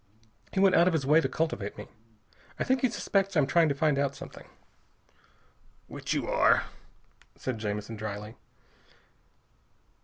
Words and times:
He 0.51 0.59
went 0.59 0.73
out 0.73 0.87
of 0.87 0.93
his 0.93 1.05
way 1.05 1.21
to 1.21 1.29
cultivate 1.29 1.77
me. 1.77 1.87
I 2.57 2.63
think 2.63 2.81
he 2.81 2.89
suspects 2.89 3.37
I'm 3.37 3.45
trying 3.45 3.69
to 3.69 3.75
find 3.75 3.99
out 3.99 4.15
something." 4.15 4.47
"Which 5.85 6.11
you 6.11 6.27
are," 6.27 6.63
said 7.35 7.59
Jamison 7.59 7.97
dryly. 7.97 8.35